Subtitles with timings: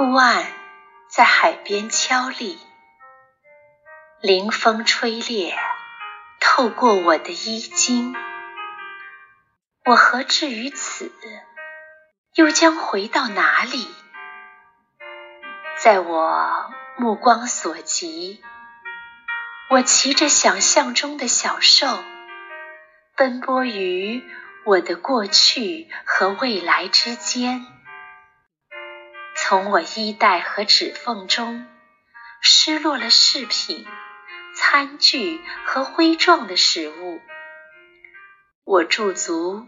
[0.00, 0.46] 孤岸
[1.10, 2.58] 在海边敲立，
[4.22, 5.54] 临风吹裂，
[6.40, 8.16] 透过我的衣襟。
[9.84, 11.12] 我何至于此？
[12.34, 13.90] 又将回到哪里？
[15.76, 18.42] 在我目光所及，
[19.68, 22.02] 我骑着想象中的小兽，
[23.18, 24.24] 奔波于
[24.64, 27.66] 我的过去和未来之间。
[29.50, 31.66] 从我衣带和指缝中
[32.40, 33.84] 失落了饰品、
[34.54, 37.20] 餐具和灰状的食物，
[38.62, 39.66] 我驻足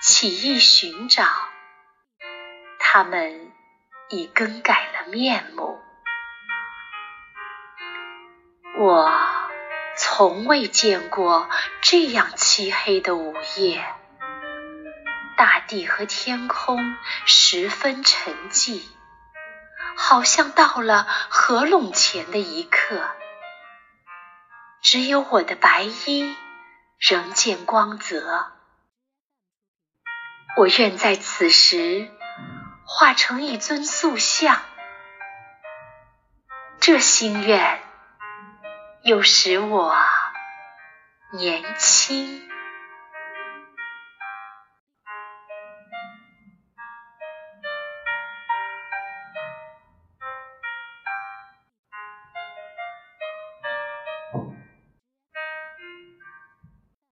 [0.00, 1.26] 起意寻找，
[2.78, 3.52] 它们
[4.08, 5.78] 已更改了面目。
[8.78, 9.12] 我
[9.98, 11.50] 从未见过
[11.82, 13.84] 这样漆黑的午夜，
[15.36, 18.80] 大地和天空十分沉寂。
[20.00, 23.10] 好像到了合拢前的一刻，
[24.80, 26.36] 只有我的白衣
[26.98, 28.52] 仍见光泽。
[30.56, 32.12] 我愿在此时
[32.86, 34.62] 化成一尊塑像，
[36.78, 37.82] 这心愿
[39.02, 39.98] 又使我
[41.32, 42.48] 年轻。